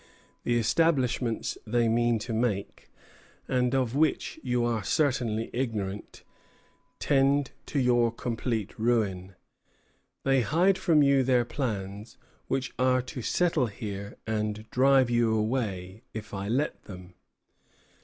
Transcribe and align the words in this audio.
The 0.45 0.57
establishments 0.57 1.59
they 1.63 1.87
mean 1.87 2.17
to 2.25 2.33
make, 2.33 2.89
and 3.47 3.75
of 3.75 3.95
which 3.95 4.39
you 4.41 4.65
are 4.65 4.83
certainly 4.83 5.51
ignorant, 5.53 6.23
tend 6.97 7.51
to 7.67 7.77
your 7.77 8.11
complete 8.11 8.79
ruin. 8.79 9.35
They 10.23 10.41
hide 10.41 10.79
from 10.79 11.03
you 11.03 11.21
their 11.21 11.45
plans, 11.45 12.17
which 12.47 12.73
are 12.79 13.03
to 13.03 13.21
settle 13.21 13.67
here 13.67 14.17
and 14.25 14.67
drive 14.71 15.11
you 15.11 15.35
away, 15.35 16.01
if 16.15 16.33
I 16.33 16.47
let 16.47 16.85
them. 16.85 17.13